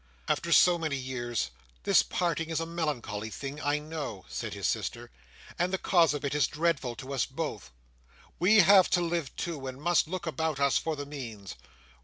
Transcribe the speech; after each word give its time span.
"After 0.27 0.51
so 0.51 0.79
many 0.79 0.95
years, 0.95 1.51
this 1.83 2.01
parting 2.01 2.49
is 2.49 2.59
a 2.59 2.65
melancholy 2.65 3.29
thing, 3.29 3.61
I 3.61 3.77
know," 3.77 4.25
said 4.29 4.55
his 4.55 4.65
sister, 4.65 5.11
"and 5.59 5.71
the 5.71 5.77
cause 5.77 6.15
of 6.15 6.25
it 6.25 6.33
is 6.33 6.47
dreadful 6.47 6.95
to 6.95 7.13
us 7.13 7.27
both. 7.27 7.71
We 8.39 8.61
have 8.61 8.89
to 8.97 9.01
live, 9.01 9.35
too, 9.35 9.67
and 9.67 9.79
must 9.79 10.07
look 10.07 10.25
about 10.25 10.59
us 10.59 10.79
for 10.79 10.95
the 10.95 11.05
means. 11.05 11.53